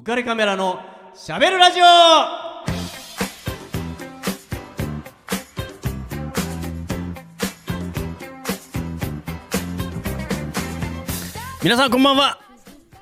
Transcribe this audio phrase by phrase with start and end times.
[0.00, 0.80] 浮かれカメラの
[1.14, 1.84] しゃべるラジオ。
[11.62, 12.49] 皆さんこんばんは。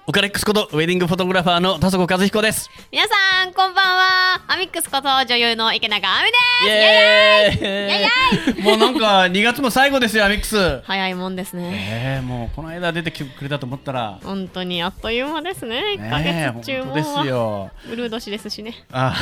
[0.09, 2.71] ウカレックスことウェディングフォトグラファーの田底和彦です。
[2.91, 4.41] 皆さんこんばんは。
[4.49, 6.67] アミックスこと女優の池永亜美です。
[6.67, 8.57] イエーイ。
[8.57, 8.63] イエイ。
[8.63, 10.81] もうなんか2月も最後ですよアミックス。
[10.87, 12.19] 早いもんですね。
[12.19, 14.19] えー、もうこの間出てきてくれたと思ったら。
[14.25, 15.99] 本当にあっという間ですね。
[15.99, 16.85] 1ヶねえ月中も。
[16.85, 17.71] 本当ですよ。
[17.93, 18.87] うるう年ですしね。
[18.91, 19.15] あ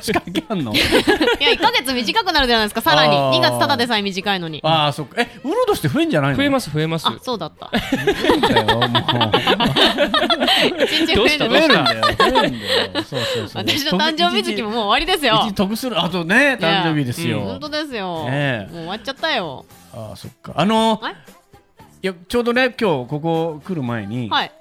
[0.00, 0.72] 仕掛けあんの？
[0.74, 2.80] いや1ヶ月短くなるじゃないですか。
[2.80, 3.14] さらに。
[3.14, 3.36] あー。
[3.36, 4.60] 2月ただでさえ短いのに。
[4.64, 5.20] ああそっか。
[5.20, 6.36] えウロドして増えんじゃないの？
[6.38, 7.06] 増えます増えます。
[7.08, 7.66] あそうだった。
[7.66, 10.13] 増えんだよもう
[10.84, 12.02] 一日増えるどう増えるんしただよ。
[12.18, 13.02] 増えるんだよ。
[13.04, 13.62] そうそうそう。
[13.64, 15.52] 私の誕生日月ももう終わりですよ。
[15.54, 19.64] 得するあとね誕生日ですよ、うん本当ですよ、もう終わっちゃったよ。
[19.92, 20.52] ああそっか。
[20.56, 21.14] あのはい。
[22.02, 24.52] いやちょうどね今日ここ来る前に、はい。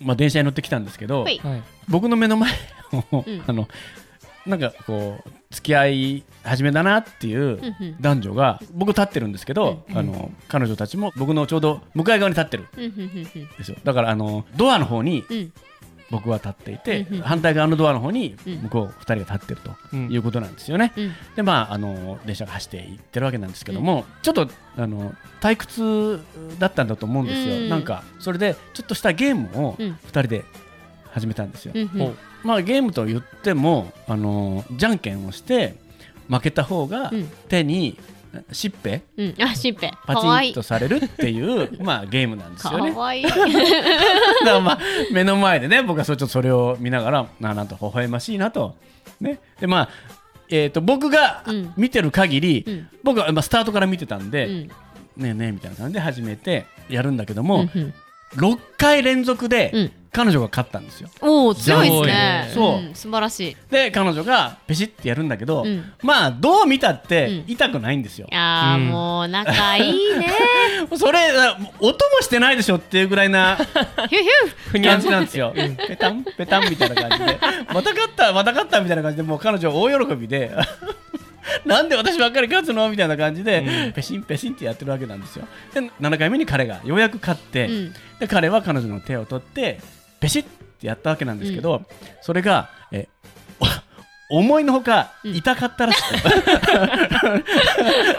[0.00, 1.26] まあ電車に乗ってきたんですけど、
[1.88, 2.52] 僕の目の前
[3.10, 3.42] を、うん。
[3.46, 3.68] あの
[4.46, 7.60] なんかこう付き合い始めだなっていう
[8.00, 12.66] 男女が僕立ってるんですけど、うんあの彼女たちも僕のちょうど向かい側に立ってる。
[13.58, 13.76] ですよ。
[13.84, 15.52] だからあのドアの方にうん。
[16.08, 18.54] 僕は立っていて、反対側のドアの方にうん。
[18.62, 20.08] 向こう2人が立ってるとうん。
[20.12, 20.92] いうことなんですよね。
[20.96, 21.12] うん。
[21.34, 26.20] でまああの電車が走っていってるわけなんですけども、ちょっとあの退屈
[26.60, 29.86] だったんだと思うんですよ、うんなんかそれでちょっとしたゲームをうん。
[29.92, 30.44] 2人で
[31.10, 31.72] 始めたんですよ。
[32.46, 35.74] まあゲームと言ってもあのじゃんけんをして
[36.28, 37.28] 負けた方がうん。
[37.48, 37.98] 手に
[38.52, 39.34] しっぺうん。
[39.42, 39.90] あしっぺ。
[40.06, 42.92] パチンとされるっていう まあゲームなんですかよね。
[42.92, 43.22] わいい。
[43.26, 43.38] だか
[44.44, 44.78] らまあ
[45.12, 48.76] 目の前でね僕はそれちょっとそれを見ながらななんと微笑ましいなと。
[49.20, 49.88] ね、でまあ、
[50.50, 51.72] えー、と僕がうん。
[51.76, 52.88] 見てる限り、うん。
[53.02, 54.62] 僕はまあスタートから見てたんで、うん。
[55.16, 57.94] ねえねえみたいな感じで始めてやるんだけども、うんうん
[58.34, 59.92] 6回連続でうん。
[60.16, 61.10] 彼女が勝ったんですよ。
[61.20, 62.48] おお強いですね。
[62.50, 62.82] すごい。
[62.84, 63.50] ねん素晴らしい。
[63.50, 65.92] いで彼女がペシッてやるんだけど、うん。
[66.02, 67.44] まあどう見たっうてん。
[67.46, 68.26] 痛くないんですよ。
[68.32, 68.86] やーうん。
[68.88, 70.32] もう仲いいね。
[70.96, 71.28] それ
[71.80, 73.58] 音もしてないでしょっていうぐらいな
[74.70, 75.52] ふにゃん感じなんですよ。
[75.54, 77.38] ペタンペタンみたいな感じで、
[77.74, 80.50] また勝ったまた勝ったみたいな感じで、もう彼女大喜びで。
[81.64, 83.92] なんで私ばっかり勝つのみたいな感じで、うん。
[83.92, 85.46] ペシンペシンってやってるわけなんですよ。
[85.74, 87.94] で7回目に彼がようやく勝って、うん。
[88.18, 89.80] で彼は彼女の手を取って
[90.20, 90.46] ペシッっ
[90.80, 91.82] てやったわけなんですけど、
[92.22, 93.08] それがえ
[93.60, 93.66] お
[94.38, 95.36] 思いのほかうん。
[95.36, 96.14] 痛かったらしく、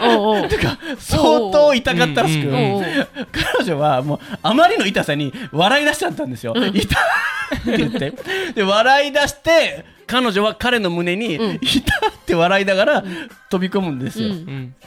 [0.02, 0.48] おうおう。
[0.48, 6.54] てか相当痛かったらしく、彼女はもうあまりの痛さに笑い出しちゃったんですよ。
[6.56, 8.12] 痛いって言って。
[8.54, 11.58] で笑い出して彼女は彼の胸に、うん。
[11.60, 13.04] 痛って笑いながら
[13.50, 14.34] 飛び込むんですよ。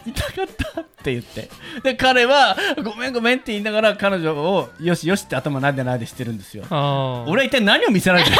[0.05, 1.49] 痛かったって言って。
[1.83, 6.65] で彼はごめんごめんって言いながら彼女をよしよしって頭なでなでしてるんですよ。
[7.27, 8.37] 俺は一体何を見せられてる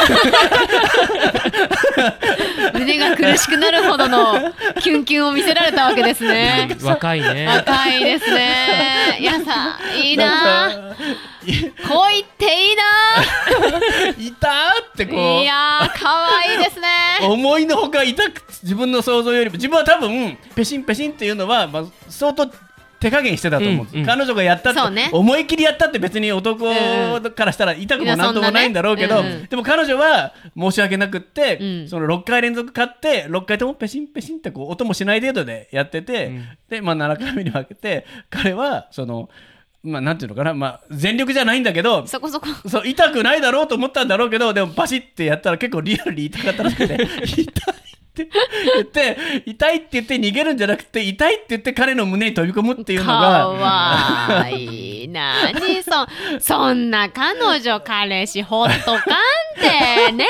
[2.74, 6.76] 胸が苦しくなるほどのキュンキュンを見せられたわけですね。
[6.82, 7.46] 若いね。
[7.46, 9.18] 若いですね。
[9.20, 10.96] い やさいいな。
[11.44, 12.82] 恋っていいな。
[14.18, 15.42] い痛ってこう。
[15.42, 16.88] いやー可愛いですね。
[17.22, 22.50] 思いのほか痛く自分の想像よりも自分は多分ペシンペシンっていうのは、まあ、相当
[23.02, 25.10] 手加減してたと思ううんうん彼女がやったって、ね。
[25.12, 29.48] 思い切りやったって別に男うからしたら痛くもなんともないんだろうけど、いやそんなねうんうん。
[29.48, 31.88] でも彼女は申し訳なくって、うん。
[31.88, 36.44] その6回連続勝って6回ともペシンペシンってこう音もしない程度でやってて、うん。
[36.68, 39.28] で、まあ、7回目に負けて彼はその
[39.82, 42.46] まあなんていうのかな、まあ、全力じゃないんだけどそこそこ。
[42.68, 47.08] そう痛くないだろうと思ったんだろうけどでもバシッてやったら結構リアルに痛かったらしくて。
[47.24, 48.28] 痛 いって
[48.74, 55.08] 言って痛いって言って逃げるんじゃなくて痛いって言って彼の胸に飛び込むっていうのかがわいい。
[55.08, 55.90] 何そ
[56.38, 59.02] そんな彼女彼氏ほっとかんっ
[60.08, 60.26] てね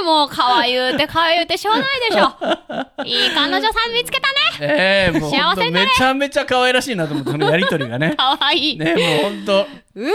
[0.00, 0.04] え。
[0.04, 3.04] もう可愛うて可愛うてしょうがないでしょ。
[3.04, 4.72] いい彼女さん見つけたね。
[4.72, 8.14] ええもう幸せめちゃめちゃ可愛らしいなと思ってそのやりとりがね。
[8.16, 9.66] 可愛いねもうほんと。
[9.96, 10.06] う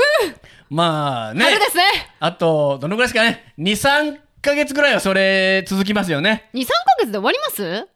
[0.70, 1.44] まあね。
[1.44, 1.84] 春ですね。
[2.22, 3.54] あとどのぐらいですかね。
[3.60, 6.50] 23ヶ月ぐらいはそれ続きますよね。
[6.54, 7.88] 23ヶ月で終わります？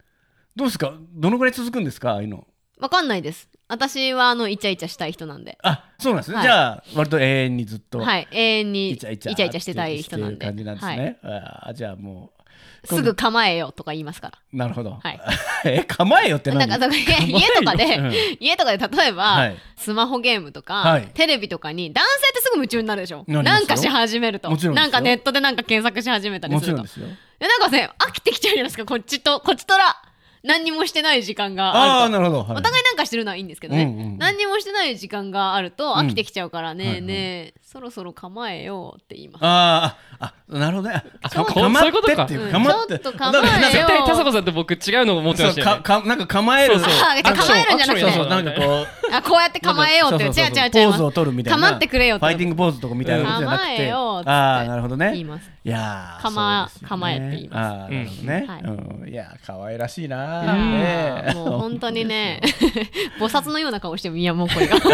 [0.56, 0.94] どうですか？
[1.14, 2.12] どのぐらい続くんですか？
[2.12, 2.46] ああいうの。
[2.78, 3.48] わかんないです。
[3.66, 5.56] 私はあのイチャイチャしたい人なんで。
[5.62, 6.44] あそうなんですね、はい。
[6.44, 8.28] じゃあ割と永遠にずっとはい。
[8.30, 10.44] 永遠にイチャイチャイチャイチャしてたい人なんで。
[10.44, 10.98] 感じなんですはい。
[10.98, 14.38] ね、あーじゃあもうすぐ構えよとか言いますから。
[14.52, 14.98] なるほど。
[15.02, 15.20] はい。
[15.64, 16.66] え、構えよって何？
[16.68, 18.12] なんか家とかで、うん。
[18.38, 19.56] 家とかで例えば、はい。
[19.76, 21.08] スマホゲームとか、はい。
[21.14, 22.23] テレビとかに男性
[22.54, 23.24] ぐ夢中になるでしょ。
[23.26, 24.50] なんかし始めると。
[24.50, 26.82] なんかネットでなんか検索し始めたりすると。
[26.82, 27.16] もちろんですよ。
[27.38, 28.84] でなんかね飽きてきちゃうじゃないですか。
[28.84, 29.96] こっちとこっちとら
[30.44, 32.18] 何にもしてない時間があああると。
[32.18, 32.58] なるほど、はい。
[32.58, 37.02] お互いなんかしてるのはいいんですけどね、うんうん何にもしてない時間があると飽きてきちゃうからね、はいはい。
[37.02, 37.14] ね
[37.56, 37.60] え。
[37.62, 39.42] そろそろ構えようって言います。
[39.42, 40.90] あーああなるほど。
[40.90, 41.54] ねあそうか。
[41.54, 45.82] 構ってってそういういうことか構ちょっと構えよだからなんか絶対田坂さんって僕違うの思ってまそうしたよね。
[45.82, 46.78] かかなんか構える。
[46.78, 47.22] そうそう。
[47.22, 48.00] 構えるんじゃなくて。
[48.02, 48.86] そうそうなんかこう。
[49.12, 50.24] あこうやって構えようって。
[50.24, 51.70] 違う違う違うポーズを取るみたいな。
[51.70, 52.26] 構ってくれよって。
[52.26, 54.30] ファイティングポーズとかみたいなことじゃなく構えてようっつって。
[54.30, 55.10] ああなるほどね。
[55.12, 55.50] 言います。
[55.64, 56.88] いやー構そうですよね。
[56.88, 57.58] 構えって言います。
[57.58, 58.62] ああなるほどね、はい。
[58.62, 61.24] うん、いやー可愛らしいなね。
[61.28, 62.40] えもう本当にね。
[63.18, 64.14] 菩薩のような顔してる。
[64.14, 64.76] 宮もこれが。
[64.76, 64.90] うん菩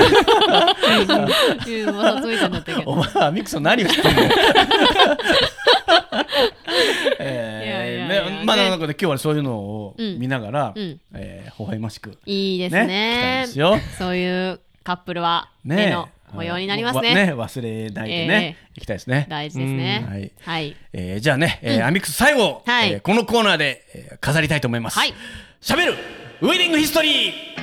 [1.02, 2.90] 薩みたいになってるけど。
[2.90, 4.22] お前はミクソン何を知ってんの？
[4.22, 4.26] い
[7.22, 11.00] やいえやいやねまあなんかで今日はそういうのをうん見ながら、うん。
[11.14, 12.18] えー微笑ましく。
[12.26, 12.86] いいですね。
[12.86, 13.46] ね
[13.98, 17.08] そういうカップルはね目の模様になりますね。
[17.08, 19.26] わね忘れないでね、いきたいですね。
[19.28, 20.06] 大事ですね。
[20.08, 20.32] はい。
[20.40, 20.76] はい。
[20.92, 22.92] えーじゃあね、えーアミックス最後、はい。
[22.92, 24.98] えーこのコーナーで、えー飾りたいと思います。
[24.98, 25.14] はい。
[25.60, 25.94] しゃべる
[26.40, 27.60] ウェディングヒストリー。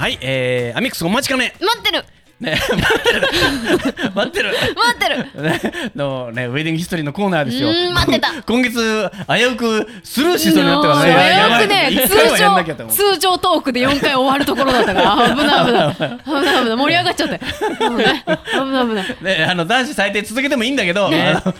[0.00, 1.54] はい、えー、アミックスお待ちかね。
[1.60, 2.02] 待ってる
[2.40, 2.58] ね、
[4.14, 4.54] 待ってる。
[4.74, 5.26] 待ってる。
[5.34, 7.68] 待ってるね、のね、ウェディングヒストリーのコーナーですよ。
[7.92, 11.58] 待ってた 今月、危うくスルーしそうになったからね。
[11.58, 17.40] 危うくね通常通常トークで4回終わるところだったから 危ない危ない危ない危ない盛り上がっちゃって
[17.78, 21.54] 危ない危ない危ないね、あの男子最低続けてもいいんだけど、ねあの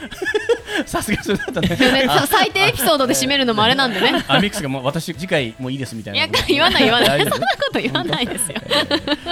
[0.87, 1.69] さすがにそれだとね。
[1.69, 2.07] ね。
[2.07, 4.25] さ最低エピソードで締めるのもあれなんでね。
[4.29, 6.19] アミックスがもう私次回もういいですみたいな。
[6.19, 7.21] いや言わない言わない。
[7.21, 8.57] そんなこと言わないですよ。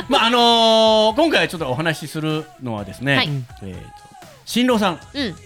[0.08, 3.28] まああのー今回ちょっとお話しするのはですね、はい。
[3.62, 3.80] えーと
[4.44, 5.00] 新郎さん。
[5.14, 5.36] うん。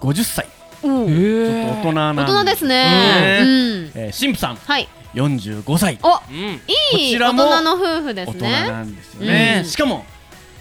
[0.00, 0.46] 50歳、
[0.82, 2.84] うんちょっと大人なん大人ですね。
[2.84, 3.92] ねうん。
[3.94, 4.56] えー新婦さん。
[4.56, 4.88] はい。
[5.14, 6.36] 45歳、おうん。
[6.36, 9.56] いこい大ちらも人の夫婦です大人ねなんですよね。
[9.64, 9.68] うん。
[9.68, 10.04] しかも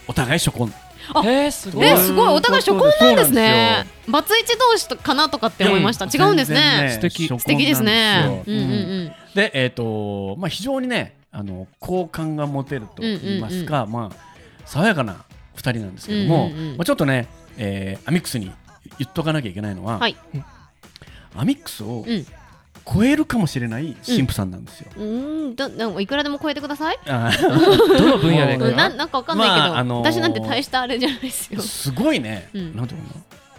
[0.08, 0.74] お互い初婚。
[1.14, 1.88] あえー、すごい。
[1.88, 2.28] えすごい。
[2.30, 3.86] お互い初婚なんですね。
[4.08, 6.12] バツイチ同士とかなとかって思いました、うん。
[6.12, 6.90] 違うんですね。
[6.94, 7.28] 素敵。
[7.28, 8.44] 素敵ですね。
[8.46, 8.54] うん。
[8.54, 8.66] うんう
[9.06, 15.24] んでえっ、とまあ非常にねあの好感が持てると言いますか、まあ爽やかな
[15.56, 16.78] 二人なんですけども、うんうんうん。
[16.78, 17.28] まあちょっとね、
[17.58, 18.52] えーアミックスに
[18.98, 20.18] 言っとかなきゃいけないのは、はい。
[21.36, 22.26] アミックスをうん
[22.92, 24.92] 超えるかもしれない新婦さんなんですよ。
[24.98, 25.56] うーん。
[25.56, 26.98] どないくらでも超えてください。
[27.06, 31.62] どの分野でななんかわかんないけど、まああのー私なんて大したあれじゃないですよ。
[31.62, 32.76] すごいね、うん。
[32.76, 33.08] なんていうの？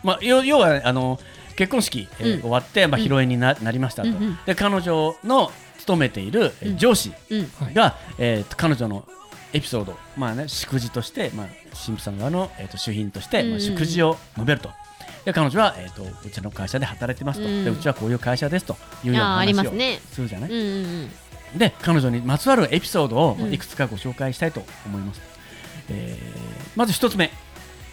[0.03, 1.21] まあ、要要はあの
[1.57, 2.41] 結婚式、えーうん。
[2.41, 4.39] 終わって、まあ、披露宴にな,、なりましたと、うんうん。
[4.47, 7.51] で彼女の勤めている、上司うん。
[7.75, 9.07] が、えーと彼女の
[9.53, 13.61] エピソード、まあね、祝辞として、まあ、新婦さん側の、えー、と主賓として、まあ、うんうん。
[13.61, 14.71] 祝辞を述べると。
[15.25, 17.65] で彼女は、えー、とうちの会社で働いてますと、うん。
[17.65, 19.73] でうちはこういう会社ですというような話を
[20.13, 20.63] するじゃない、うんう
[21.07, 21.11] ん
[21.51, 25.21] で彼女にまつわるエピソードをうんいくつかご紹介したいと思います、
[25.89, 27.33] えーまず一つ目、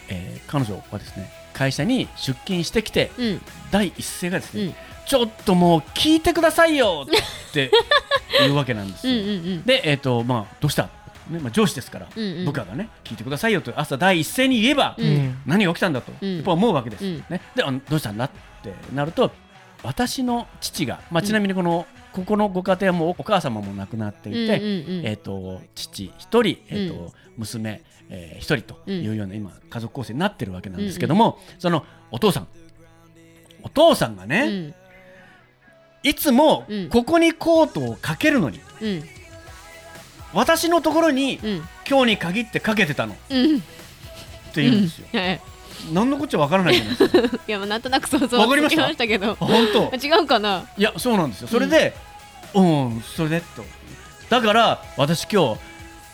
[0.10, 3.26] えー彼女はですね会社に出勤してきてうん。
[3.26, 3.42] うん
[3.72, 4.76] 第一声がですね、うん。
[5.08, 7.72] ちょっともう聞いてくださいよって
[8.40, 9.64] 言うわけなんですよ、 うんうんうん。
[9.64, 10.90] でえっ、とまあどうした、
[11.30, 12.46] ねまあ、上司ですから、うんうん。
[12.46, 15.38] 部下がね聞いてくださいよと朝第一声に言えば、うん。
[15.46, 16.36] 何が起きたんだと、うん。
[16.36, 17.24] やっぱ思うわけです、うん。
[17.30, 18.30] ね、であのどうしたんだっ
[18.64, 19.32] てなると
[19.84, 27.12] 私の父が、まあ、ちなみにこの、ここのご家庭はもうお母様も亡くなっていて、うんうんうんえー、と父一人、えーとうん。
[27.38, 32.48] 娘、えー、一人というような今家族構成になってるわけなんですけども、そのお父さん。
[33.64, 34.74] お父さんがね、
[36.04, 36.10] うん。
[36.10, 36.90] いつもうん。
[36.90, 39.04] ここにコートをかけるのにうん
[40.38, 41.68] 私のところにうん。
[41.90, 43.14] 今日に限ってかけてたの。
[43.14, 43.66] っうんて
[44.58, 45.08] 言うんですよ。
[45.12, 45.42] はい。
[45.92, 47.18] 何のこっちゃわからないじゃないですか。
[47.48, 48.84] いやまあなんとなく想像わかりました？
[48.84, 49.32] つきましたけど。
[49.32, 49.96] あ本当？
[49.96, 50.66] 違うかな？
[50.78, 51.48] いやそうなんですよ。
[51.48, 51.96] それで
[52.54, 53.66] うん、それでと。
[54.30, 55.62] だから私今日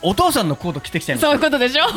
[0.04, 1.86] お父さんのコート着てきちゃいそういうことでしょ？
[1.86, 1.94] もう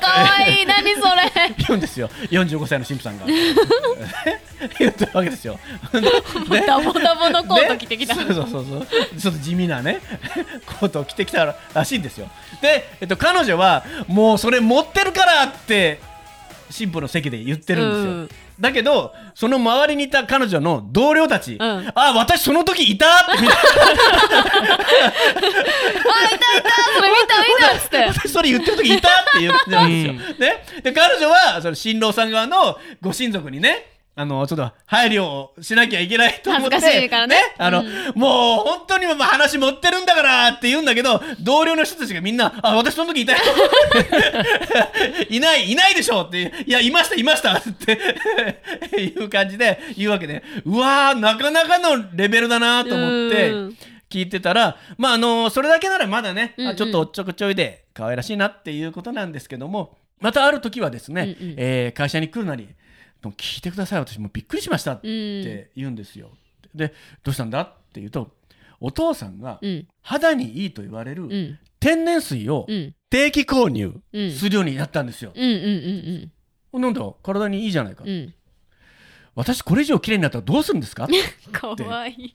[0.00, 0.66] 可愛い。
[0.66, 1.54] 何それ？
[1.58, 2.08] 言うんですよ。
[2.30, 3.26] 45歳の神父さんが。
[4.78, 5.58] 言ってるわけですよ。
[6.50, 8.86] ね ダボダボのコート着てきた、ねそうそうそうそう。
[9.20, 10.00] ちょっと地味なね
[10.66, 12.30] コートを着てきたらしいんですよ。
[12.60, 16.00] で、えっと、彼女はもうそれ持ってるからって
[16.76, 18.30] 神父の席で言ってるんですよ、うん
[18.60, 21.60] だけどその周りにいた彼女の同僚たち、ん。
[21.60, 23.62] あ私その時いたってみんなそ
[27.02, 28.04] れ見た見たっつって。
[28.04, 30.12] 私それ言ってる時いたって言ってるんですよ。
[30.38, 37.36] ね、で彼女はその新郎さん側のご親族にねあのちょっと配慮をしなきゃいけないと思って恥ずかしいからね。
[37.56, 37.86] あの、うん。
[38.20, 43.38] もう本当にまあ話持ってるんだからって言うんだけど同僚の人たちがみんな「あ私その時いたよ」
[45.30, 50.42] いないいないでしょ」って「いやいましたいました」っていう感じで言うわけで。
[50.66, 53.50] うわーなかなかのレベルだなと思って。
[53.50, 53.76] うん。
[54.10, 56.72] 聞いてたらまああのそれだけならまだね、うんうん。
[56.72, 61.54] あちょっとおっちょこちょいで可愛らしいなっていうことなんですけどもまたある時はですね、うんうん。
[61.56, 62.68] えー会社に来るなり
[63.22, 63.98] 「もう聞いてください。
[64.00, 65.02] 私もうびっくりしました」っうん。
[65.02, 66.30] て言うんですよ。
[66.74, 68.30] でどうしたんだって言うと
[68.80, 69.88] お父さんがうん。
[70.02, 71.58] 肌にいいと言われるうん。
[71.80, 72.94] 天然水をうん。
[73.10, 74.30] 定期購入うん。
[74.32, 75.32] するようになったんですよ。
[75.34, 76.30] うんうん
[76.72, 78.10] うんなんだ体にいいじゃないか、うん。
[78.10, 78.34] うん
[79.36, 81.08] 私これ以上綺麗になったらどうするんですか？
[81.52, 82.34] かわいい。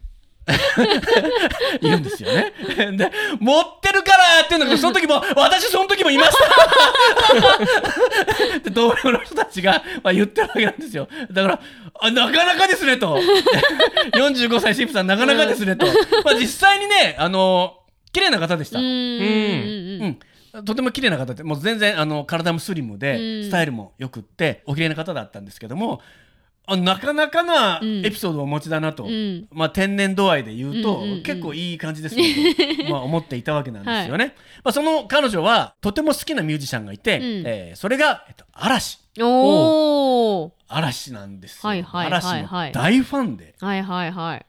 [1.81, 2.53] 言うんですよね。
[2.97, 6.45] で、持ってるからって言うんだけど、その時も、私その時もいました。
[8.09, 8.14] で
[8.75, 11.07] 同僚の人たちが、まあ、言ってるわけなんですよ。
[11.31, 11.61] だから、
[12.01, 13.17] あなかなかですねと。
[14.13, 15.87] 45歳神父さん、なかなかですねと。
[16.23, 17.79] まあ、実際にね、あの、
[18.11, 18.79] 綺麗な方でした。
[18.79, 20.17] うんうん
[20.55, 26.01] うん、とても綺麗な方でもう全然あの体もスリムで、うんスタイルもよくってお綺麗な方だったんですけども
[26.67, 28.05] あなかなかなうん。
[28.05, 29.47] エピソードをお持ちだなと、うん。
[29.51, 31.23] まあ、天然度合いで言うと、うんうんうん。
[31.23, 34.35] 結構いい感じですねと、 まあ、思っていたわけなんですよね。
[34.63, 37.23] まあ、その彼女はとても好きなミュージシャンがいて、うん。
[37.45, 38.99] えーそれが、えっと、嵐。
[39.21, 42.45] おお嵐なんですよ、はいはいはい。
[42.45, 43.55] はい大ファンで。
[43.59, 44.45] はいはいはい。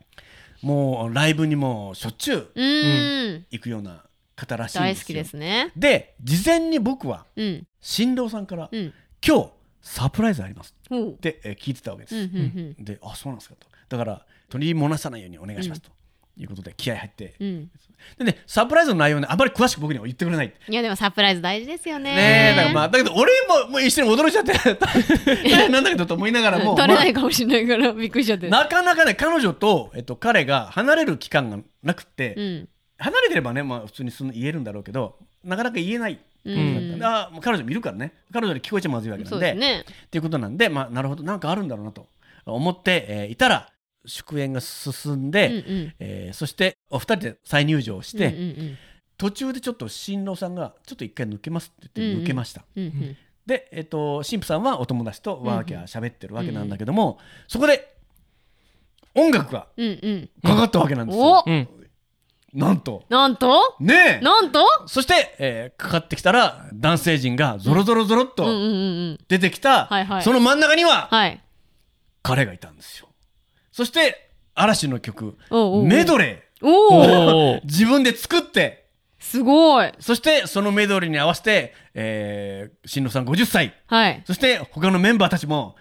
[0.62, 4.02] もうライブにもしょっちゅううーん行くような
[4.34, 4.94] 方らしいんですよ。
[4.94, 5.72] 大好きですね。
[5.76, 7.66] で事前に僕はうん。
[7.80, 8.92] 新郎さんから、うん。
[9.26, 9.50] 今日
[9.86, 10.74] サプライズあります。
[10.92, 12.28] って、えー聞いてたわけです。
[12.78, 13.68] であそうなんですかと。
[13.88, 15.90] だから取り漏さないようにお願いしますと、
[16.36, 17.34] いうことで気合入って。
[18.18, 20.52] でねサプライズの内容ねあまり詳しく僕には言ってくれない。
[20.68, 22.14] いやでもサプライズ大事ですよね。
[22.16, 23.30] ねえだからまあだけど俺
[23.64, 24.52] ももう一緒に驚いちゃって。
[25.70, 28.48] なんだけどと思いながらも 取れないまかもしれないからびっくりしちゃって。
[28.48, 32.68] あなかなかね彼女と、えっと、彼が離れる期間がなくって、うん。
[32.98, 36.18] 離れてればね、まあ、普通にすん言えるんだろうけどなかなか言えない、うん
[37.02, 38.12] あもう彼女見るからね。
[38.32, 39.80] 彼女に聞こえちゃまずいわけなそんでね。
[39.80, 42.06] っていうことなんで、まあ、なるほどなんかあるんだろうなと。
[42.46, 43.72] 思って、えーいたら
[44.04, 45.94] 祝宴が進んで、うんうん。
[45.98, 48.78] えーそしてお二人で再入場して、うんうん
[49.18, 52.18] 途中でちょっと新郎さんがちょっと一回抜けますって言うんうん。
[52.18, 53.16] って抜けました、うんうん。
[53.46, 57.96] で、えっと神父さんはお友達とワーキャー喋ってるわけなんだけども、そこで
[59.14, 60.30] 音楽がうんうん。
[60.42, 61.68] かかったわけなんですよ、おうん。
[62.56, 63.04] なんと。
[63.10, 63.76] なんと？
[63.80, 64.24] ねえ。
[64.24, 64.64] なんと？
[64.86, 68.46] そして、えーかかってきたら男性陣がゾロゾロゾロっと
[69.28, 70.22] 出てきた、はいはい。
[70.22, 71.40] その真ん中にははい。
[72.22, 73.08] 彼がいたんですよ。
[73.70, 75.36] そして嵐の曲
[75.84, 76.66] メドレー。
[76.66, 76.98] おお
[77.52, 77.60] おー。
[77.64, 78.86] 自分で作って。
[79.18, 79.92] すごい。
[80.00, 84.22] そしてそのメドレーに合わせて、えー、新郎さん50歳はい。
[84.26, 85.76] そして他のメンバーたちも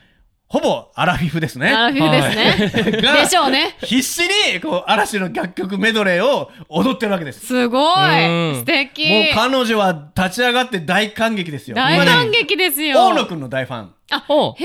[0.48, 1.70] ほぼアラフィフですね。
[1.70, 3.02] アラフィフですね。
[3.02, 3.76] がでしょうね。
[3.82, 4.20] 必死
[4.54, 7.46] にこう嵐の楽曲メドレーを踊ってるわけです。
[7.46, 8.52] すごうん。
[8.54, 9.10] い素敵。
[9.10, 11.76] もう彼女は立ち上がって大感激ですよ。
[11.76, 13.08] 大感激ですよ。
[13.08, 13.94] 大野くんの大ファン。
[14.30, 14.64] おへ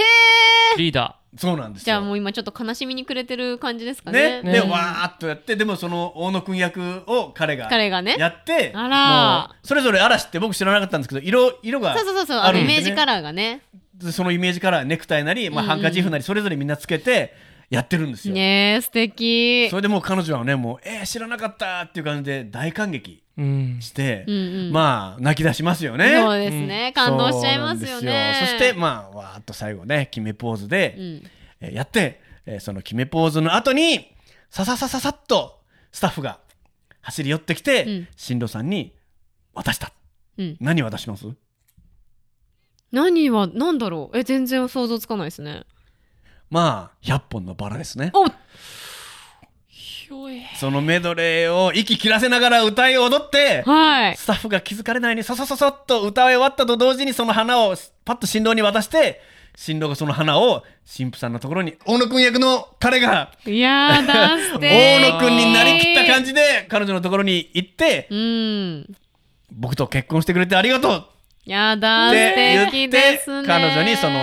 [0.75, 1.85] えリーダそうなんですよ。
[1.85, 4.43] じゃあもう今ちょっと悲しみにくれてる感じですかね。
[4.43, 8.17] ね、でうんわーっとやってでもその大野くん役を彼が彼がね。
[8.19, 13.63] やってあらもうそれぞれ嵐って僕知らなかったんですけど色色がそうそうそうそうああるんですねのイメージカラーがね。
[13.95, 17.35] でそのイメージカラーネクタイなり、まあ、ハンカチーフなりそれぞれみんなつけて
[17.69, 19.69] やってるんですよ、ねえ素敵。
[19.71, 23.75] それでもう彼女はねもうえー、知らなかったっていう感じで大感激ー。
[23.75, 23.81] うん。
[23.81, 24.73] して、うんうん。
[24.73, 26.17] まあ泣き出しますよね。
[26.17, 26.93] そうですね。
[26.95, 27.95] 感動しちゃいますよね。
[27.95, 28.59] そうなんですよ。
[28.59, 31.31] そしてまあわーっと最後ね決めポーズで、うん。
[31.61, 34.13] えーやって、えーその決めポーズの後に
[34.51, 35.61] さささささっと
[35.93, 36.41] スタッフが
[37.01, 38.09] 走り寄ってきて、うん。
[38.17, 38.95] 新郎さんに
[39.55, 39.93] 渡した。
[40.39, 40.57] うん。
[40.61, 41.27] 何渡します？
[42.93, 44.19] 何は何だろう。
[44.19, 45.65] え全然想像つかないですね。
[46.51, 48.11] まあ100本のバラですね。
[48.15, 48.27] お。
[50.57, 54.17] そのメドレーを息切らせながら歌い踊ってはい。
[54.17, 57.75] スタッフが気づかれないようにささささっと歌い終わったと同時にその花を
[58.05, 59.21] パッと新郎に渡して
[59.57, 60.65] 新郎がその花を
[60.97, 68.87] 神父さんのところに大野くん役の彼がいやだ大野くんになりきった感じで彼女のところに行ってうん。
[69.53, 71.05] 僕と結婚してくれてありがとう。
[71.45, 74.15] やだ素って言って彼女にその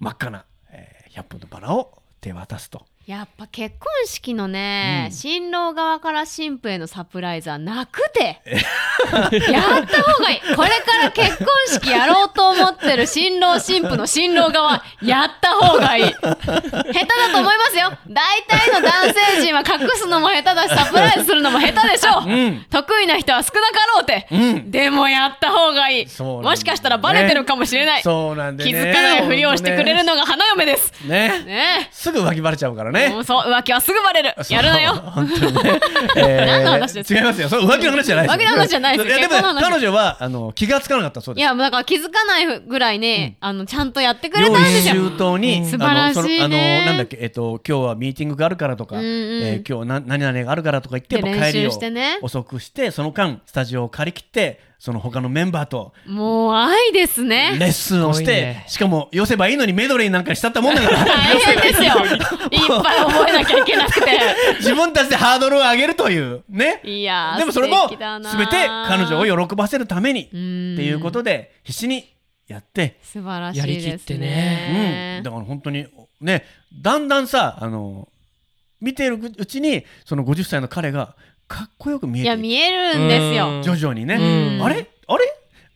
[0.00, 2.84] 真っ赤な、えー100本のバラを手渡すと。
[3.06, 5.12] やっぱ結婚式のね、うん。
[5.12, 8.42] 新郎側から新婦へのサプライズはなくて。
[9.48, 10.40] やった方がいい。
[10.56, 16.04] これから結婚式やろうと思ってる新郎新婦の新郎側やった方がいい。
[16.04, 17.92] 下手だと思いますよ。
[18.08, 22.24] 大体の男性陣は隠すのも下手だしサプライズするのも下手でしょ。
[22.26, 22.66] う、うん。
[22.68, 24.70] 得意な人は少なかろうて、うん。
[24.72, 26.10] でもやった方がいい、ね。
[26.18, 28.70] もしかしたらバレてるかもしれない、そうなんでね。
[28.72, 30.92] 気づかないふりをしてくれるのが花嫁です。
[31.06, 31.44] ね。
[31.44, 31.88] ね。
[31.92, 32.95] すぐ浮気バレちゃうからね。
[33.10, 34.34] もうそう浮気はすぐバレる。
[34.48, 34.92] やるなよ。
[35.14, 35.80] 本当にね。
[36.16, 37.20] えー何の話ですか？
[37.20, 37.48] 違いますよ。
[37.48, 38.36] そう浮気の話じゃないですよ。
[38.36, 41.20] 浮気の話じゃないですでも彼女はあの気がつかなかった。
[41.20, 41.42] そうです。
[41.42, 44.94] いや、だから気づかないぐらいね、あの、ちゃんとやってくれたんですよ。
[44.94, 46.82] 周到に、素晴らしいね。
[46.82, 49.08] あのなんだっけえっと今日はミーティングがあるからとか、うんうん
[49.42, 51.16] えー今日な何々があるからとか言って
[51.52, 51.70] 帰りを
[52.22, 55.94] 遅くしてその間スタジオを借り切ってその他のメンバーと。
[56.06, 57.56] もう愛ですね。
[57.58, 58.64] レッスンをして、ね。
[58.68, 61.04] しかも寄せばいいのにメドレーなんかにしちゃったもんだから。
[61.04, 61.94] 大変ですよ。
[62.50, 64.18] いっぱい覚えなきゃいけなくて。
[64.60, 66.80] 自分たちでハードルを上げるというね。
[66.84, 70.24] いやーでもそれも全て彼女を喜ばせるために。
[70.24, 72.16] ってんいうことで必死に
[72.46, 73.72] やって、素晴らしいですね。
[73.72, 75.86] やりきってうん、ねだから本当に
[76.20, 76.44] ね
[76.82, 78.08] だんだんさあの
[78.80, 81.16] 見てるうちにその50歳の彼が
[81.48, 82.36] かっこよく見えいていく。
[82.36, 83.56] や見えるんですよ。
[83.56, 83.62] うん。
[83.62, 84.64] 徐々にね、うん。
[84.64, 84.88] あれ？
[85.06, 85.24] あれ？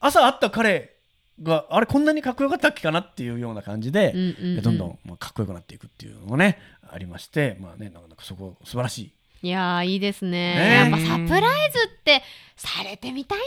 [0.00, 0.96] 朝会った彼
[1.42, 4.62] があれこんなにかっこよかったっけかなっていうような感じで、うんうんうん。
[4.62, 6.58] どんどんまあかっこよくなっていくっていうのもね
[6.90, 9.12] ありましてまあねなかなかそこ素晴らしい。
[9.42, 10.30] いやーいいですね。
[10.54, 10.74] ね。
[10.74, 12.22] やっぱサプライズって
[12.56, 13.38] されてみたい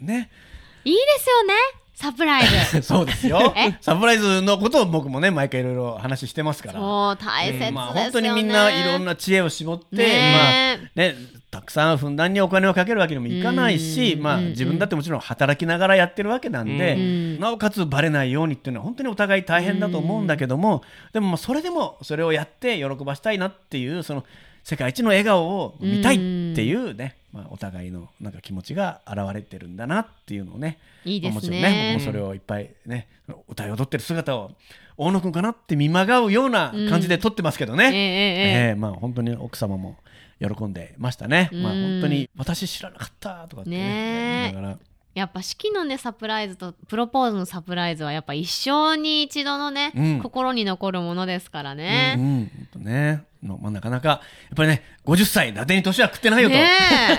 [0.00, 0.14] な。
[0.14, 0.30] ね。
[0.84, 1.54] いいですよね
[1.98, 2.80] サプライズ。
[2.86, 3.52] そうですよ。
[3.56, 3.76] え？
[3.80, 6.78] サプライズのことを僕もね毎回いろいろ話してますから。
[6.78, 11.14] そう大切ですよね、まあ本当にみんないろんな知恵を絞って、ねまあね
[11.50, 24.24] たくさんふんだんにお金をかけるわけにもいかないし、まあ、うんうん自分だってもちろん働きながらやってるわけなんで、うんなおかつバレないようにっていうのは本当にお互い大変だと思うんだけども、でもまあそれでもそれをやって喜ばしたいなっていうその
[24.62, 30.78] 世界一の笑顔を見たいっていうね、まあ、お互いのなんか気持ちが現れてるんだなっていうのをね。
[31.04, 31.34] いいですね。
[31.34, 33.08] もちろんね僕もそれをいっぱいね
[33.48, 34.52] 歌い踊ってる姿を
[34.96, 37.84] 大野くんかなって見まがうような感じで撮ってますけどね。
[37.84, 38.68] ええええ。
[38.68, 39.96] ええまあ本当に奥様も
[40.40, 41.50] 喜んでましたね。
[41.52, 41.82] まあうん。
[41.82, 43.84] 本当に私知らなかったとかってねね
[44.48, 44.52] え。
[44.52, 44.78] 言いながら
[45.18, 50.20] やっぱ式のねサプライズとプロポーズのサプライズはやっぱ一生に一度のね、うん。
[50.22, 52.14] 心に残るものですからうね。
[52.14, 53.24] ん、本当ね。
[53.42, 56.68] のまあなかなかやっぱりね50歳伊達に年は食ってないよと、ね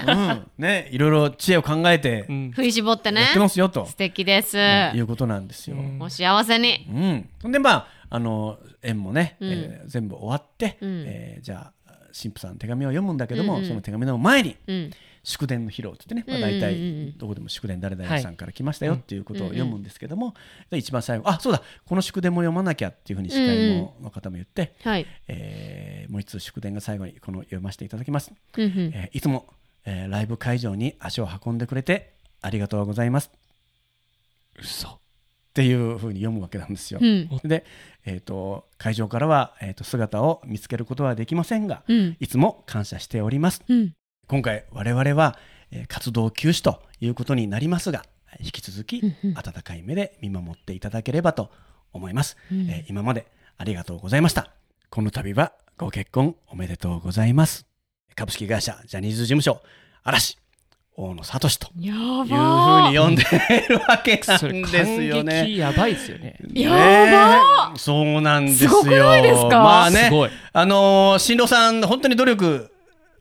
[0.07, 0.11] え。
[0.11, 0.47] うん。
[0.57, 2.51] ねいろいろ知恵を考えてうん。
[2.51, 3.21] 振り絞ってね。
[3.21, 5.77] やってますよと、素敵です、いうことなんですよ。
[5.77, 6.01] うん。
[6.01, 6.87] お幸せに。
[6.89, 9.49] うん、そんでまああの縁もね、うん。
[9.49, 11.03] えー全部終わって、うん。
[11.07, 13.67] えーじゃあ神父さん手紙を読むんだけども、うんうん。
[13.67, 14.91] その手紙の前にうん
[15.23, 20.33] 祝電の披露って言ってね、まあ、大体どこでも祝電誰々さんから来ましたよっていうことを読むんですけども、
[20.69, 29.47] で一番最後あそうだこの祝電も読まなきゃっていうふうに司会のの方も言って、はい、えーもう一通祝電が最後にこの読ませていただきます、うえーいつも、
[29.85, 33.31] えーライブ会場に足を運んでくれてありがとうございます。
[34.57, 34.87] 嘘。
[34.87, 37.27] っていうふうに読むわけなんですよ、うん。
[37.43, 37.65] で、
[38.05, 42.17] えー、と会場からは、えー、と姿を見つけることはできませんが、うん。
[42.19, 43.63] いつも感謝しております。
[43.67, 43.93] うん
[44.29, 45.37] 今回我々は、
[45.71, 48.03] えー活動休止ということになりますが
[48.39, 49.01] 引き続き
[49.35, 51.49] 温かい目で見守っていただければと
[51.93, 53.25] 思います、うんえー今まで
[53.57, 54.51] ありがとうございました。
[54.89, 57.65] この度はご結婚おめでとうございます。
[58.15, 59.61] 株式会社ジャニーズ事務所
[60.03, 60.37] 嵐
[60.95, 66.37] 大野聡とやいうふうに呼んでいるわけなんですよ感ね激やばいですよね。
[66.53, 66.69] や
[67.71, 68.69] ばそうなんですよ。
[68.69, 69.49] すごくないですか？
[69.49, 70.09] まあね
[70.53, 72.71] あのー新郎さん本当に努力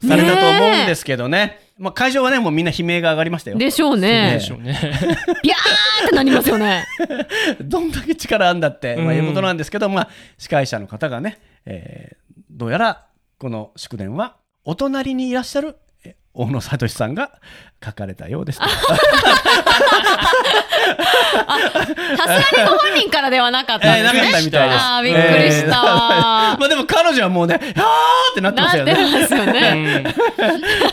[0.07, 1.61] されたと思うんですけどね。
[1.79, 3.59] まあ、会場はねもうみんな悲鳴が上がりましたよ。
[3.59, 4.31] でしょうね。
[4.31, 4.79] ねでしょうね。
[5.43, 6.85] ビャーってなりますよね。
[7.63, 10.09] どんだけ力あんだって、まあ、うんいうことなんですけど、まあ、
[10.39, 13.07] 司会者の方がね、えーどうやら
[13.39, 15.88] この祝電はお隣にいらっしゃるえ
[16.35, 17.41] 大野聡さんが
[17.85, 18.61] 書かれたようです。
[18.61, 18.65] と。
[18.69, 18.75] さ
[22.43, 24.81] すがにご本人からではなかったんえーなですね、かったみたいです。
[24.81, 25.83] あーびっくりした。
[25.83, 27.71] わえー まあでも彼女はもうね、あー
[28.33, 28.95] ってなってましたよね。
[28.95, 30.05] なってますよね。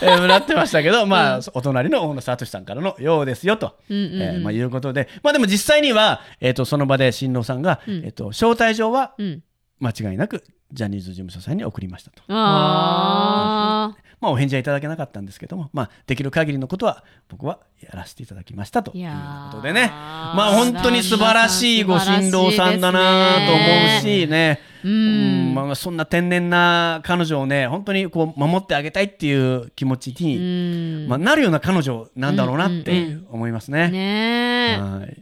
[0.02, 4.22] えーなってましたけど、まあ、お隣の大野聡さんからのようですよと、うんうんうん。
[4.22, 8.04] えーまあ、いうことで、まあでも実際には、えっ、と、その場で新郎さんが、うん。
[8.06, 9.42] えっ、と、招待状はうん。
[9.80, 10.44] 間違いなく
[10.76, 12.22] ジャニーズ事務所さんに送りましたと。
[12.28, 14.06] あー。
[14.22, 19.10] まあ、お返事はいただけなかったんですけども、まあ、できる限りのことは僕はやらせていただきましたという
[19.52, 19.88] ことでね。
[19.90, 23.64] まあ本当に素晴らしいご新郎さんだなと思
[24.00, 24.60] うしね。
[24.84, 25.52] ううん。
[25.52, 31.08] んまあ、そんな天然な彼女をね本当にこう守ってあげたいっていう気持ちうに、ん。
[31.08, 33.28] まあ、なるような彼女なんだろうなってうんうん。
[33.32, 33.90] 思いますね。
[33.90, 34.82] ねえ。
[34.82, 35.22] はい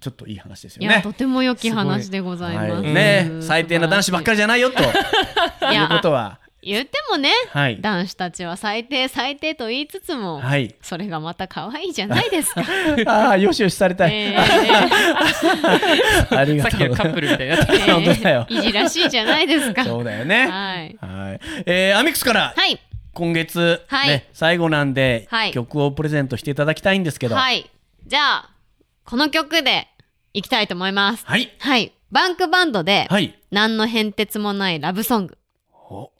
[0.00, 1.02] ちょっといい話ですいやよね。
[1.02, 12.62] とても良き話でございます、はい、ねうん最低な男子ばっかりじゃないよといいうやことは、言ってもねはい、男子たちは最低最低と言いつつも、はい、それがまた可愛いじゃないですか。
[13.06, 14.36] ああよしよしされたい、え
[16.30, 19.84] ありがとうさっきのカップルみたいになってー本当だよいじらしいじゃないですか。
[19.84, 20.46] そうだよね。
[20.46, 20.96] はい。
[21.00, 21.40] はい。
[21.66, 22.78] えーアミックスからはい。
[23.12, 27.34] 今月、はいね、最後なんで、はい曲をプレゼントしていただきたいんですけど。
[27.34, 27.68] はい。
[28.06, 28.51] じゃあ、
[29.04, 29.88] この曲で
[30.32, 31.26] いきたいと思います。
[31.26, 31.54] はい。
[31.58, 31.92] はい。
[32.10, 33.38] バンクバンドで、はい。
[33.50, 35.38] 何の変哲もないラブソング。
[35.72, 36.12] お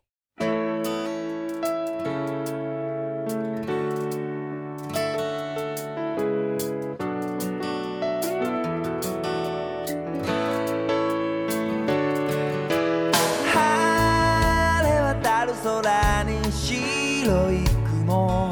[13.47, 17.65] 晴れ渡る空に白い
[18.05, 18.51] 雲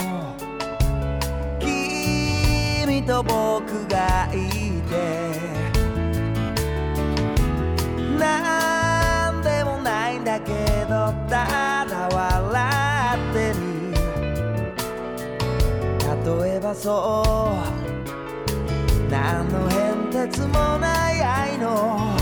[3.10, 4.92] と僕がいて。
[8.16, 10.52] なんでもないんだけ
[10.88, 13.58] どただ笑ってる。
[16.44, 17.60] 例えばそう。
[19.10, 22.14] 何の変哲もない愛の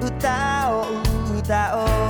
[0.00, 0.86] 歌を
[1.38, 2.01] 歌おう。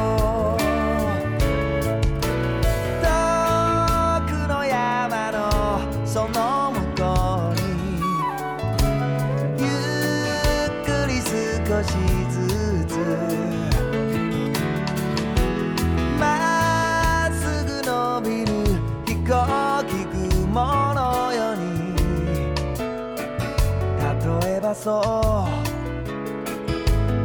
[24.82, 25.02] そう。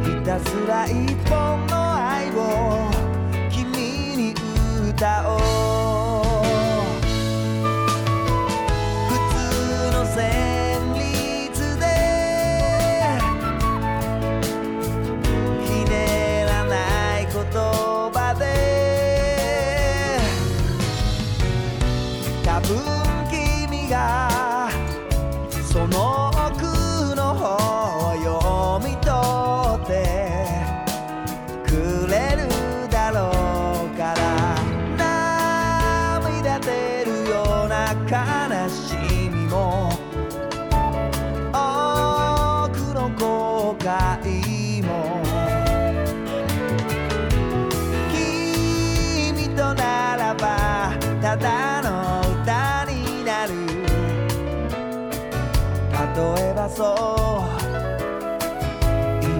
[0.04, 1.67] ひたすら一本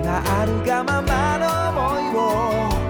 [0.08, 2.87] があるがままの想いを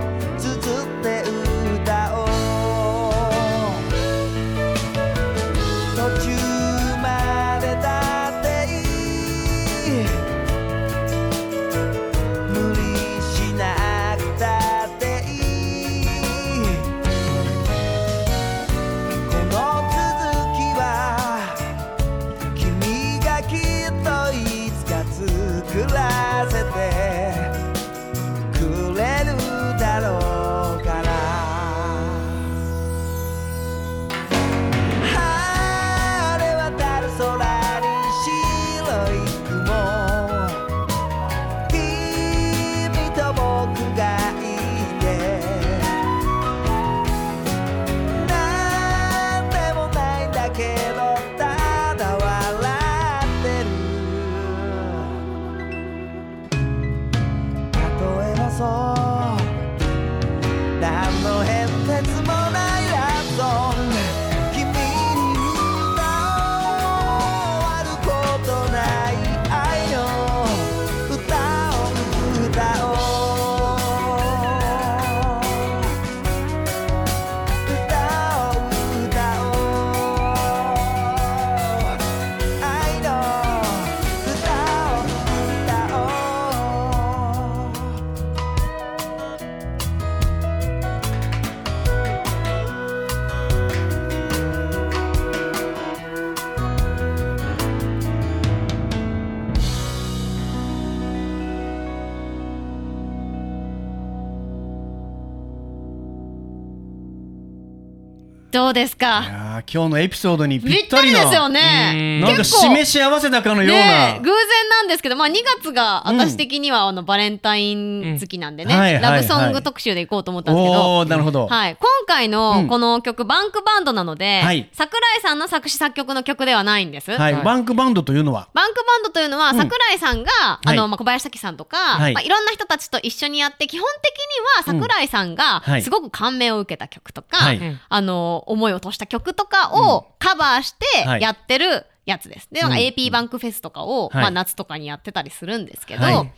[108.78, 109.37] ですか。
[109.62, 112.20] 今日のエピソードにぴぴったりなですよね。
[112.20, 112.30] なん。
[112.32, 112.60] か結構。
[112.60, 114.08] 示し合わせたかのようねな。
[114.16, 116.18] え偶然なんですけど、まあ、2月がうん。
[116.18, 122.30] 私的にはあのバレンタイン月なんでね、ラブソング特集でいこうと思ったんですけど、なるほど、はい、今回うん。
[122.32, 124.68] のこの曲、バンクバンドなので、はい。
[124.72, 127.10] 桜井さんの作詞作曲の曲ではないんです。
[127.10, 127.32] はい。
[127.34, 127.44] はい。
[127.44, 128.48] バンクバンドというのは？
[128.54, 129.58] バンクバンドというのは、うん。
[129.58, 130.30] 桜井さんが、
[130.64, 130.88] あの、はい。
[130.88, 132.14] まあ、小林咲さんとか、はい。
[132.14, 134.18] まあ、いろんな人たちと一緒にやって、基本的に
[134.56, 135.82] は桜井さんがはい。
[135.82, 137.58] すごく感銘を受けた曲とか、はい。
[137.58, 141.22] うんあの、思いを落とした曲とかをカバーしてはい。
[141.22, 142.48] やってるやつです。
[142.50, 142.82] で、なんかうん。
[142.82, 144.22] AP バンクフェスとかを、はい。
[144.22, 146.32] まあ、夏とかにやってたりするんですけど、はい。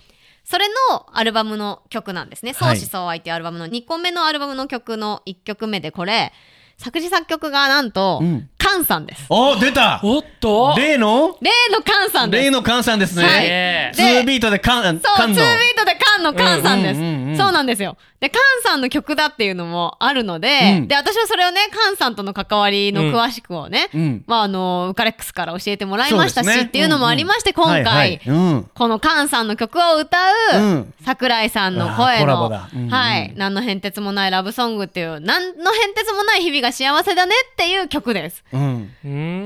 [0.44, 2.54] それのアルバムの曲なんですね。
[2.54, 2.78] 相はい。
[2.78, 6.32] 思相愛っていうアルバムの2個目のアルバムの曲の1曲目で、これ、
[6.76, 9.26] 作詞作曲がなんと、うんカンさんです。
[9.28, 10.00] お出た。
[10.04, 10.74] おっと。
[10.76, 11.36] 例の？
[11.40, 12.44] 例のカンさんです。
[12.44, 13.40] 例のカンさんですね、はい。
[13.42, 15.34] ねツービートでカンそう、カンの。
[15.34, 17.96] ツービートでカンのカンさんです、うんうんうんうんそうなんですよ。
[18.20, 20.88] で、カンさんの曲だっていうのもあるので、うん。
[20.88, 24.24] で、私はそれをね、カンさんとの関わりの詳しくをね、うん。
[24.26, 28.20] まあ、あの、ウカレックスから教えてもらいましたし、っていうのもありまして、今回、はいはい。
[28.26, 28.70] うん。
[28.74, 30.18] このカンさんの曲を歌
[30.54, 30.94] う、うん。
[31.02, 32.50] 桜井さんの声の、
[32.90, 38.44] はい、何の変哲もないラブソングっていう、何の変哲もない日々が幸せだねっていう曲です。
[38.52, 38.59] うん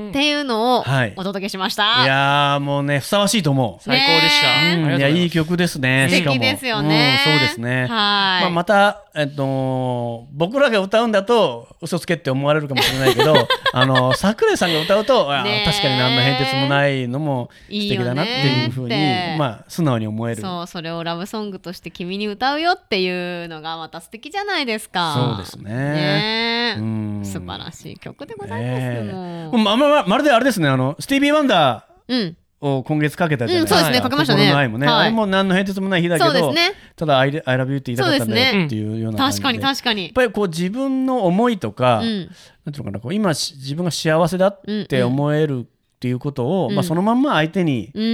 [0.09, 1.13] っていうのをはい。
[1.15, 2.05] お届けしましいた。
[2.05, 3.83] やーもうねふさわしいと思う。
[3.83, 4.47] 最高でした。
[4.47, 7.19] ねえうんいやいい曲ですね素しかも敵ですよね。
[7.25, 7.81] うんそうですね。
[7.81, 7.87] はい。
[7.87, 13.33] まあ、また、えっと、僕らが歌うんだと嘘つけって思われるかもしれないけど
[13.73, 18.95] あの桜井さんが歌うとあ確かに何の変哲もないのも素いいよね敵だなっていうふうに
[19.37, 20.41] まあ、素直に思える。
[20.41, 25.13] そうそれをラブソングとして君に歌うよっていうのがまた素敵じゃないですか。
[25.15, 25.73] そうですね。
[25.73, 27.21] ねえうん。
[27.23, 28.79] 素晴らしい曲でございます。
[28.79, 28.79] ね。
[28.81, 32.17] えもうままままるであれですねあのスティービー・ワンダうん。
[32.19, 36.73] ーを今月かけたじゃないうんそうですねかかけましたね愛もね、はいあれも何の変哲もない日だけどそうですね。
[36.95, 40.13] ただ I, I love you って言いたかったんだよっていうような感じで確かに確かにやっ。
[40.13, 42.29] ぱりこう自分の思いとか、うん。
[42.65, 45.63] なんていうのかなこう今し自分が幸せだって思えるっ
[45.99, 48.03] ていうことを、うんまあ、そのまんま相手に、うん。
[48.03, 48.05] え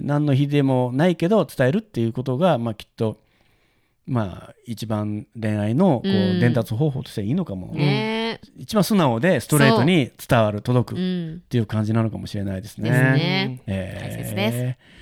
[0.00, 3.18] ー何の日でもないけど伝えるっていうことが、まあ、きっと、
[4.08, 11.40] まあ、一番恋愛のこううん伝達方法としていいのかも、ね一番素直でストレートに伝わる届くっん。
[11.48, 12.90] ていう感じなのかもしれないですね。
[12.90, 13.62] ですね。
[13.66, 14.97] えー大切です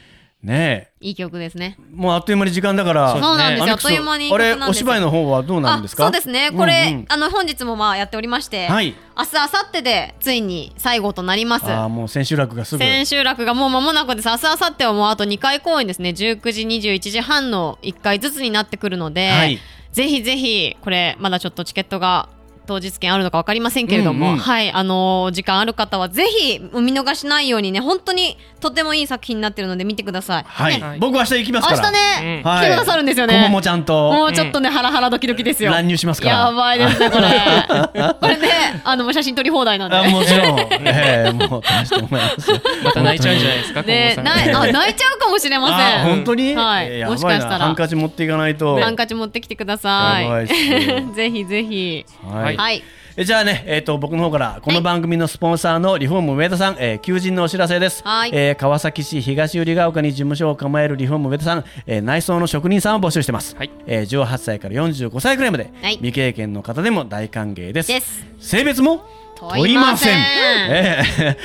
[0.47, 1.77] ねいい曲ですね。
[1.79, 3.75] えもうあっという間に時間だからそうなんですよ。
[3.75, 6.05] あっという間にあれお芝居の方はどうなんですか？
[6.05, 6.51] あそうですね。
[6.51, 11.67] これ、あの本日もまあやっておりまして、はい明日明後日でついに最後となります。
[11.67, 14.29] ああもう千秋楽がすぐ千秋楽がもう間もなくです。
[14.29, 16.11] 明日明後日はもうあと2回公演ですね。
[16.11, 19.59] 19時、21時半の1回ずつになってくるので、はい
[19.93, 22.29] ぜひぜひ、これまだちょっとチケットが
[22.67, 24.39] 当日券あるのか分かりませんけれども、うんうん。
[24.39, 30.45] はい、あのー時間ある方はぜひお見逃しないようにね、本当にとてもいい作品になってるので見てください。
[30.47, 31.81] はい、はい僕明日行きますから。
[31.81, 32.51] 明日ね、うん。
[32.51, 32.61] はい。
[32.61, 33.35] 来てくださるんですよね。
[33.35, 34.13] こももちゃんと。
[34.13, 35.71] もうちょっとね、ハラハラドキドキですよ。
[35.71, 36.37] 乱入しますから。
[36.37, 37.27] やばいですね、これ。
[38.21, 38.49] これね、
[38.85, 39.97] あの、写真撮り放題なんで。
[39.97, 42.51] あもちろん、ええもう試してもらいます。
[42.51, 46.05] よまた泣いちゃうんじゃないですか、ね、泣いちゃうかもしれませあん。
[46.05, 47.05] 本当に、はい。
[47.05, 47.59] もしかしたら。
[47.59, 47.65] な。
[47.67, 48.81] ハンカチ持っていかないと。
[48.81, 50.47] ハンカチ持ってきてくださやばい
[51.15, 52.05] ぜひぜひ。
[52.25, 52.83] はい、はい。
[53.19, 58.31] えじゃあね、えー、と僕の方からこの番組のスポンサーのリフォーム上田さん、えー求人のお知らせです、はい。
[58.35, 63.71] えー川崎市東百合ヶ丘に事務所を構えるリフォーム上田さん、えー内装の職人さんを募集してます、はい。
[63.87, 65.95] えー18歳から45歳くらいまで、はい。
[65.95, 67.89] 未経験の方でも大歓迎です。
[67.89, 68.27] です。
[68.39, 69.03] 性別も
[69.39, 70.19] 問いません。
[70.19, 71.37] えー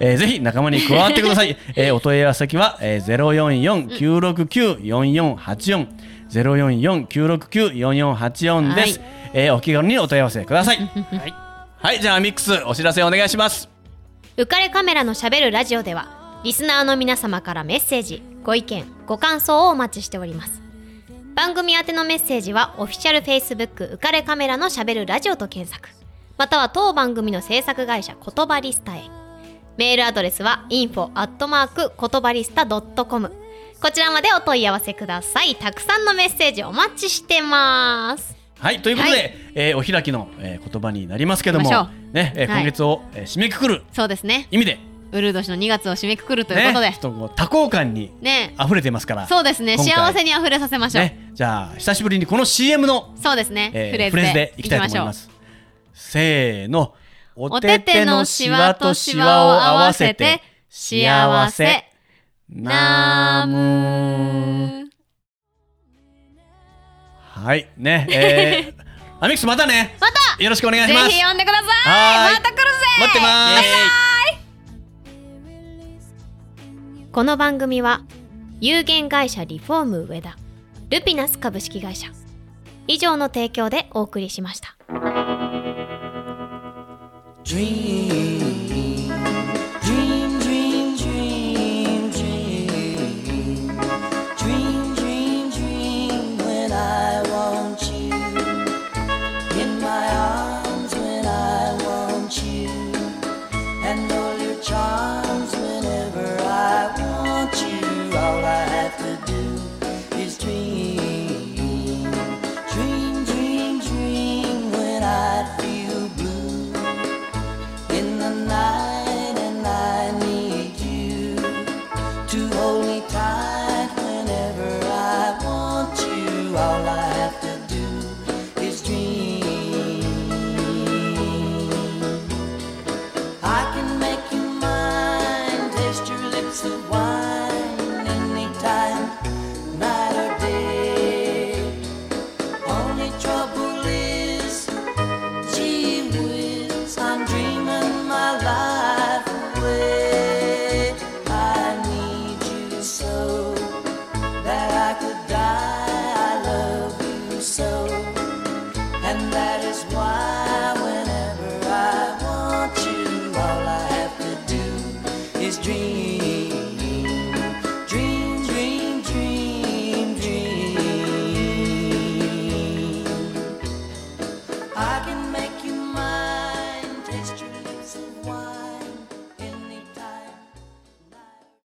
[0.00, 1.56] えーぜひ仲間に加わってください。
[1.74, 5.86] えーお問い合わせ先は、えー、044-969-4484。
[6.28, 9.00] 044-969-4484です、
[9.32, 10.78] えーお気軽にお問い合わせください。
[11.12, 11.34] はい。
[11.80, 13.68] はい、じゃあミックスお知らせお願いします。
[14.36, 20.62] 浮かれカメラのしゃべるラジオではリスナーの皆様からメッセージご意見ご感想をお待ちしております。
[21.34, 25.88] 番組宛てのメッセージはオフィシャル Facebook 浮かれカメラのしゃべるラジオと検索。
[26.36, 29.02] または当番組の制作会社言葉リスタへ。
[29.76, 33.32] メールアドレスは info アットマーク言葉リスタ .com
[33.80, 35.54] こちらまでお問い合わせください。
[35.54, 41.70] たくさんのメッセージお待ちしてますはい、ということで、はえーお開きの、えー言葉になりますけども
[42.12, 44.48] ね、えーはい今月を、えー締めくくるそうですね。
[44.50, 44.78] 意味で、
[45.12, 47.12] ウルー年の2月を締めくくるということでね、ちょっ。
[47.12, 48.54] とこう多幸感にね。
[48.60, 49.78] 溢れてますから、そうですね。
[49.78, 51.04] 幸せに溢れさせましょう。
[51.04, 53.70] ね、じゃあ久しぶりにこの CM のそうですね。
[53.74, 55.12] えーフレーズででいきたいと思いま。
[55.12, 55.30] す。
[55.94, 56.94] せーの。
[57.36, 61.84] おおててのシワとシワを合わせて、幸せ。
[62.50, 64.77] ナム。
[67.48, 68.84] はい、ね、えー、
[69.24, 69.96] アミックスまたね。
[69.98, 71.10] またよろしくお願いしぜます。
[71.10, 72.34] ひ呼んでくださはいい。
[72.34, 72.62] また来るぜ
[73.00, 73.64] 待ってます。
[77.10, 78.02] この番組は
[78.60, 80.36] 有限会社リフォーム上田
[80.90, 82.08] ルピナス株式会社
[82.86, 84.76] 以上の提供でお送りしました
[87.44, 88.47] Dream,